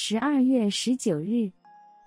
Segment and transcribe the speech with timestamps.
[0.00, 1.50] 十二月十九日，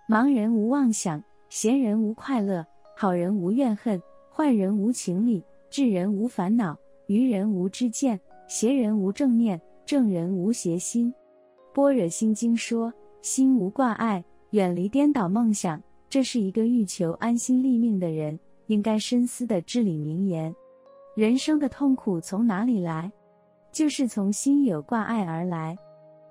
[0.07, 4.02] 盲人无妄想，闲人无快乐，好人无怨恨，
[4.33, 6.76] 坏人无情理，智人无烦恼，
[7.08, 8.18] 愚人无知见，
[8.48, 11.14] 邪人无正念，正人无邪心。
[11.74, 12.92] 般若心经说：
[13.22, 15.80] 心无挂碍，远离颠倒梦想，
[16.10, 20.55] 这是一个欲求安心立命的人应该深思的至理名言。
[21.14, 23.12] 人生的痛苦从哪里来？
[23.70, 25.78] 就是从心有挂碍而来。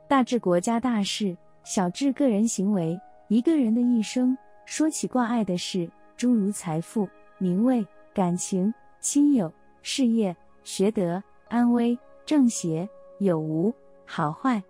[0.09, 2.99] 大至国家大事，小至个人行为，
[3.29, 7.09] 一个人的一生，说起挂碍的事，诸如财富、
[7.39, 10.35] 名位、感情、亲友、事业、
[10.65, 13.73] 学德、安危、正邪、有无、
[14.05, 14.61] 好坏，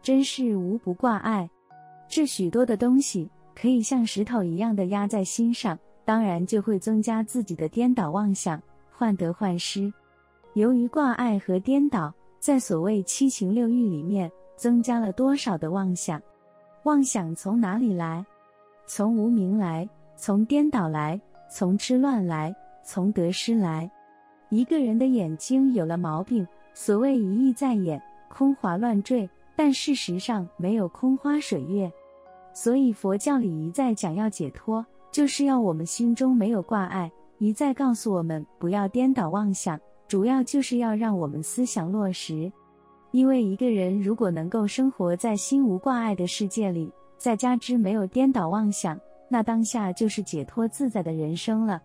[0.00, 1.48] 真是无不挂碍。
[2.08, 9.92] 这许多的东西，可以像石头一样的压在心上，当然就会增加自己的颠倒妄想，患得患失。
[10.54, 14.30] 由于挂碍和颠倒，在所谓七情六欲里面。
[14.58, 16.20] 增加了多少的妄想？
[16.84, 18.24] 妄想从哪里来？
[18.86, 21.20] 从无明来，从颠倒来，
[21.50, 23.90] 从痴乱来，从得失来。
[24.48, 31.92] 一个人的眼睛有了毛病，所谓一意在眼，空华乱坠，但事实上没有空花水月。
[32.54, 42.50] 所以佛教里一再讲要解脱，就是要我们心中没有挂碍，一再告诉我们不要颠倒妄想，主要就是要让我们思想落实。
[43.10, 51.82] 因为一个人如果能够生活在心无挂碍的世界里，再加之没有颠倒妄想，那当下就是解脱自在的人生了。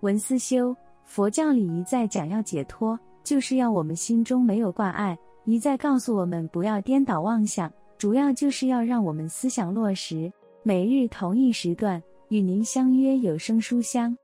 [0.00, 10.30] 文思修，佛教里一再讲要解脱，就是要我们心中没有挂碍，一再告诉我们不要颠倒妄想，主要就是要让我们思想落实。
[10.62, 14.14] 每日同一时段与您相约有声书香。